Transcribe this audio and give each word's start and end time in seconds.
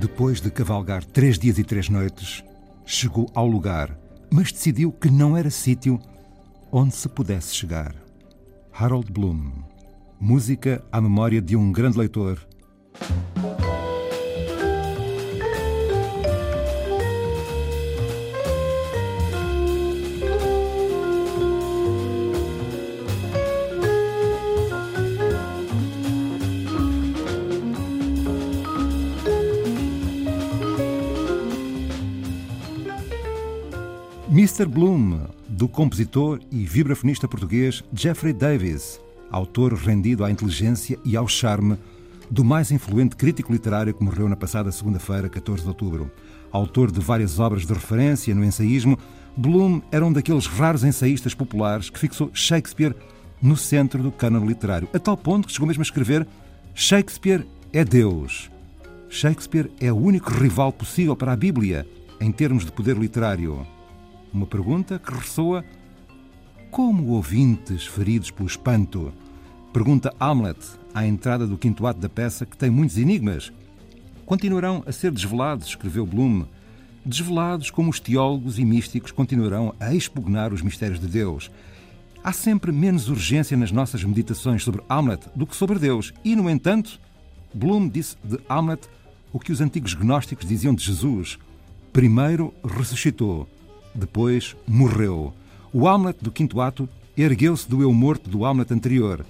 Depois 0.00 0.40
de 0.40 0.48
cavalgar 0.48 1.04
três 1.04 1.36
dias 1.36 1.58
e 1.58 1.64
três 1.64 1.88
noites, 1.88 2.44
chegou 2.86 3.28
ao 3.34 3.48
lugar, 3.48 3.98
mas 4.32 4.52
decidiu 4.52 4.92
que 4.92 5.10
não 5.10 5.36
era 5.36 5.50
sítio 5.50 5.98
onde 6.70 6.94
se 6.94 7.08
pudesse 7.08 7.52
chegar. 7.52 7.96
Harold 8.72 9.10
Bloom. 9.10 9.50
Música 10.20 10.84
à 10.92 11.00
memória 11.00 11.42
de 11.42 11.56
um 11.56 11.72
grande 11.72 11.98
leitor. 11.98 12.38
Mr. 34.30 34.66
Bloom, 34.66 35.20
do 35.48 35.66
compositor 35.66 36.38
e 36.52 36.66
vibrafonista 36.66 37.26
português 37.26 37.82
Jeffrey 37.94 38.34
Davis, 38.34 39.00
autor 39.30 39.72
rendido 39.72 40.22
à 40.22 40.30
inteligência 40.30 40.98
e 41.02 41.16
ao 41.16 41.26
charme 41.26 41.78
do 42.30 42.44
mais 42.44 42.70
influente 42.70 43.16
crítico 43.16 43.50
literário 43.50 43.94
que 43.94 44.04
morreu 44.04 44.28
na 44.28 44.36
passada 44.36 44.70
segunda-feira, 44.70 45.30
14 45.30 45.62
de 45.62 45.68
outubro. 45.68 46.10
Autor 46.52 46.92
de 46.92 47.00
várias 47.00 47.38
obras 47.38 47.64
de 47.64 47.72
referência 47.72 48.34
no 48.34 48.44
ensaísmo, 48.44 48.98
Bloom 49.34 49.80
era 49.90 50.04
um 50.04 50.12
daqueles 50.12 50.46
raros 50.46 50.84
ensaístas 50.84 51.32
populares 51.32 51.88
que 51.88 51.98
fixou 51.98 52.30
Shakespeare 52.34 52.94
no 53.40 53.56
centro 53.56 54.02
do 54.02 54.12
cânone 54.12 54.46
literário, 54.46 54.90
a 54.92 54.98
tal 54.98 55.16
ponto 55.16 55.46
que 55.46 55.54
chegou 55.54 55.66
mesmo 55.66 55.80
a 55.80 55.84
escrever 55.84 56.28
Shakespeare 56.74 57.46
é 57.72 57.82
Deus. 57.82 58.50
Shakespeare 59.08 59.70
é 59.80 59.90
o 59.90 59.96
único 59.96 60.30
rival 60.30 60.70
possível 60.70 61.16
para 61.16 61.32
a 61.32 61.36
Bíblia 61.36 61.86
em 62.20 62.30
termos 62.30 62.66
de 62.66 62.72
poder 62.72 62.98
literário. 62.98 63.66
Uma 64.38 64.46
pergunta 64.46 65.00
que 65.00 65.12
ressoa 65.12 65.64
como 66.70 67.08
ouvintes 67.08 67.84
feridos 67.84 68.30
pelo 68.30 68.46
espanto. 68.46 69.12
Pergunta 69.72 70.14
Hamlet 70.20 70.56
à 70.94 71.04
entrada 71.04 71.44
do 71.44 71.58
quinto 71.58 71.84
ato 71.88 71.98
da 71.98 72.08
peça, 72.08 72.46
que 72.46 72.56
tem 72.56 72.70
muitos 72.70 72.98
enigmas. 72.98 73.52
Continuarão 74.24 74.84
a 74.86 74.92
ser 74.92 75.10
desvelados, 75.10 75.66
escreveu 75.66 76.06
Bloom, 76.06 76.44
desvelados 77.04 77.68
como 77.68 77.90
os 77.90 77.98
teólogos 77.98 78.60
e 78.60 78.64
místicos 78.64 79.10
continuarão 79.10 79.74
a 79.80 79.92
expugnar 79.92 80.52
os 80.52 80.62
mistérios 80.62 81.00
de 81.00 81.08
Deus. 81.08 81.50
Há 82.22 82.32
sempre 82.32 82.70
menos 82.70 83.08
urgência 83.08 83.56
nas 83.56 83.72
nossas 83.72 84.04
meditações 84.04 84.62
sobre 84.62 84.84
Hamlet 84.88 85.26
do 85.34 85.48
que 85.48 85.56
sobre 85.56 85.80
Deus. 85.80 86.14
E, 86.24 86.36
no 86.36 86.48
entanto, 86.48 87.00
Bloom 87.52 87.88
disse 87.88 88.16
de 88.22 88.38
Hamlet 88.48 88.88
o 89.32 89.40
que 89.40 89.50
os 89.50 89.60
antigos 89.60 89.94
gnósticos 89.94 90.46
diziam 90.46 90.72
de 90.72 90.84
Jesus: 90.84 91.40
primeiro 91.92 92.54
ressuscitou 92.62 93.48
depois 93.94 94.56
morreu. 94.66 95.32
O 95.72 95.86
Hamlet 95.88 96.18
do 96.22 96.30
quinto 96.30 96.60
ato 96.60 96.88
ergueu-se 97.16 97.68
do 97.68 97.82
eu 97.82 97.92
morto 97.92 98.30
do 98.30 98.44
Hamlet 98.44 98.72
anterior. 98.72 99.24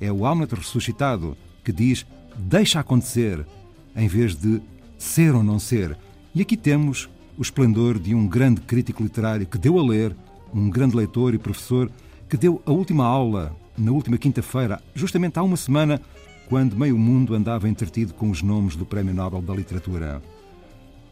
É 0.00 0.10
o 0.10 0.26
Hamlet 0.26 0.54
ressuscitado 0.54 1.36
que 1.64 1.72
diz 1.72 2.06
deixa 2.36 2.80
acontecer, 2.80 3.46
em 3.94 4.08
vez 4.08 4.34
de 4.34 4.60
ser 4.98 5.34
ou 5.34 5.42
não 5.42 5.58
ser. 5.58 5.96
E 6.34 6.40
aqui 6.40 6.56
temos 6.56 7.08
o 7.36 7.42
esplendor 7.42 7.98
de 7.98 8.14
um 8.14 8.26
grande 8.26 8.60
crítico 8.60 9.02
literário 9.02 9.46
que 9.46 9.58
deu 9.58 9.78
a 9.78 9.82
ler, 9.82 10.14
um 10.54 10.70
grande 10.70 10.96
leitor 10.96 11.34
e 11.34 11.38
professor 11.38 11.90
que 12.28 12.36
deu 12.36 12.62
a 12.64 12.72
última 12.72 13.04
aula 13.04 13.54
na 13.76 13.90
última 13.90 14.18
quinta-feira, 14.18 14.80
justamente 14.94 15.38
há 15.38 15.42
uma 15.42 15.56
semana, 15.56 16.00
quando 16.48 16.76
meio 16.76 16.98
mundo 16.98 17.34
andava 17.34 17.68
entretido 17.68 18.12
com 18.14 18.30
os 18.30 18.42
nomes 18.42 18.76
do 18.76 18.84
Prémio 18.84 19.14
Nobel 19.14 19.40
da 19.40 19.54
Literatura. 19.54 20.22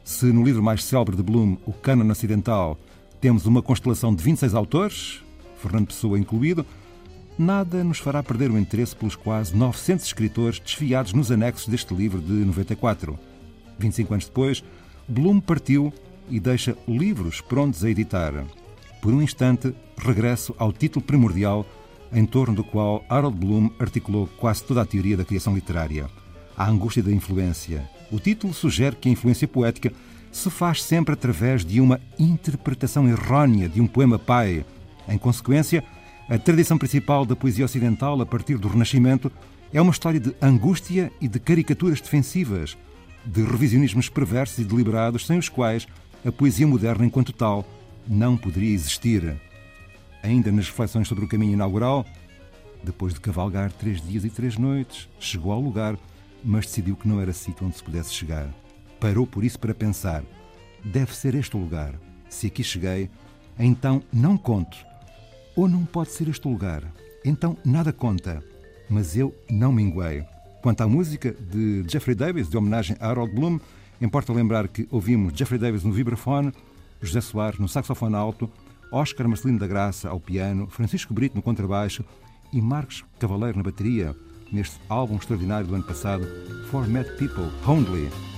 Se 0.05 0.27
no 0.27 0.45
livro 0.45 0.63
mais 0.63 0.85
célebre 0.85 1.17
de 1.17 1.23
Bloom, 1.23 1.57
O 1.67 1.73
Cânon 1.73 2.11
Ocidental, 2.11 2.79
temos 3.21 3.45
uma 3.45 3.61
constelação 3.61 4.15
de 4.15 4.25
26 4.25 4.55
autores, 4.55 5.23
Fernando 5.61 5.89
Pessoa 5.89 6.19
incluído, 6.19 6.65
nada 7.39 7.85
nos 7.85 7.99
fará 7.99 8.23
perder 8.23 8.51
o 8.51 8.59
interesse 8.59 8.97
pelos 8.97 9.15
quase 9.15 9.55
900 9.55 10.07
escritores 10.07 10.59
desfiados 10.59 11.13
nos 11.13 11.31
anexos 11.31 11.69
deste 11.69 11.95
livro 11.95 12.21
de 12.21 12.33
94. 12.33 13.19
25 13.79 14.15
anos 14.15 14.27
depois, 14.27 14.65
Bloom 15.07 15.39
partiu 15.39 15.93
e 16.31 16.41
deixa 16.41 16.77
livros 16.89 17.41
prontos 17.41 17.85
a 17.85 17.91
editar. 17.91 18.33
Por 19.03 19.13
um 19.13 19.21
instante, 19.21 19.75
regresso 19.99 20.55
ao 20.59 20.73
título 20.73 21.05
primordial 21.05 21.67
em 22.13 22.25
torno 22.25 22.55
do 22.55 22.65
qual 22.65 23.05
Harold 23.09 23.37
Bloom 23.37 23.71
articulou 23.79 24.29
quase 24.39 24.65
toda 24.65 24.81
a 24.81 24.87
teoria 24.87 25.17
da 25.17 25.25
criação 25.25 25.55
literária, 25.55 26.09
a 26.57 26.69
angústia 26.69 27.03
da 27.03 27.13
influência. 27.13 27.89
O 28.11 28.19
título 28.19 28.53
sugere 28.55 28.97
que 28.97 29.09
a 29.09 29.13
influência 29.13 29.47
poética 29.47 29.93
se 30.31 30.49
faz 30.51 30.83
sempre 30.83 31.15
através 31.15 31.65
de 31.65 31.81
uma 31.81 32.01
interpretação 32.19 33.09
errónea 33.09 33.69
de 33.69 33.81
um 33.81 33.87
poema 33.87 34.19
pai. 34.19 34.65
Em 35.09 35.19
consequência, 35.19 35.83
a 36.29 36.39
tradição 36.39 36.79
principal 36.79 37.27
da 37.27 37.35
poesia 37.35 37.65
ocidental, 37.65 38.21
a 38.21 38.27
partir 38.27 38.57
do 38.57 38.69
Renascimento, 38.69 39.31
é 39.73 39.81
uma 39.81 39.93
história 39.93 40.21
de 40.21 40.35
angústia 40.41 41.13
e 41.21 41.29
de 41.29 41.39
caricaturas 41.39 42.01
defensivas, 42.01 42.77
de 43.25 43.43
revisionismos 43.43 44.09
perversos 44.09 44.59
e 44.59 44.65
deliberados, 44.65 45.27
sem 45.27 45.39
os 45.39 45.49
quais 45.49 45.87
a 46.25 46.31
poesia 46.31 46.67
moderna, 46.67 47.05
enquanto 47.05 47.33
tal, 47.33 47.65
não 48.07 48.37
poderia 48.37 48.73
existir. 48.73 49.37
Ainda 50.23 50.53
nas 50.53 50.67
reflexões 50.67 51.09
sobre 51.09 51.25
o 51.25 51.29
caminho 51.29 51.55
inaugural, 51.55 52.05
depois 52.83 53.15
de 53.15 53.21
cavalgar 53.21 53.73
três 53.73 54.01
dias 54.01 54.25
e 54.25 54.31
três 54.31 54.57
noites, 54.57 55.09
chegou 55.19 55.53
ao 55.53 55.61
lugar, 55.61 55.99
mas 56.45 56.67
decidiu 56.67 56.97
que 56.97 57.09
não 57.09 57.21
era 57.21 57.33
sítio 57.33 57.67
onde 57.67 57.77
se 57.77 57.83
pudesse 57.83 58.13
chegar. 58.15 58.49
Parou 59.01 59.27
por 59.27 59.43
isso 59.43 59.59
para 59.59 59.75
pensar: 59.75 60.23
deve 60.85 61.15
ser 61.15 61.35
este 61.35 61.57
o 61.57 61.61
lugar. 61.61 61.95
Se 62.29 62.47
aqui 62.47 62.63
cheguei, 62.63 63.11
então 63.59 64.03
não 64.13 64.37
conto. 64.37 64.77
Ou 65.57 65.69
não 65.69 65.85
pode 65.85 66.11
ser 66.11 66.29
este 66.29 66.47
o 66.47 66.51
lugar. 66.51 66.85
Então 67.25 67.57
nada 67.65 67.93
conta. 67.93 68.43
Mas 68.89 69.17
eu 69.17 69.35
não 69.49 69.73
minguei. 69.73 70.25
Quanto 70.63 70.83
à 70.83 70.89
música 70.89 71.33
de 71.33 71.85
Jeffrey 71.89 72.15
Davis, 72.15 72.49
de 72.49 72.57
homenagem 72.57 72.97
a 73.01 73.09
Harold 73.09 73.35
Bloom, 73.35 73.59
importa 74.01 74.33
lembrar 74.33 74.69
que 74.69 74.87
ouvimos 74.91 75.33
Jeffrey 75.35 75.59
Davis 75.59 75.85
no 75.85 75.93
vibrafone, 75.93 76.53
José 77.01 77.21
Soares 77.21 77.59
no 77.59 77.69
saxofone 77.69 78.15
alto, 78.15 78.51
Oscar 78.93 79.27
Marcelino 79.29 79.59
da 79.59 79.67
Graça 79.67 80.09
ao 80.09 80.21
piano, 80.21 80.67
Francisco 80.67 81.15
Brito 81.15 81.37
no 81.37 81.43
contrabaixo 81.43 82.05
e 82.53 82.61
Marcos 82.61 83.05
Cavaleiro 83.19 83.57
na 83.57 83.63
bateria, 83.63 84.15
neste 84.53 84.77
álbum 84.89 85.17
extraordinário 85.17 85.67
do 85.67 85.75
ano 85.75 85.85
passado, 85.85 86.27
For 86.71 86.87
Mad 86.89 87.07
People, 87.17 87.51
Only. 87.67 88.30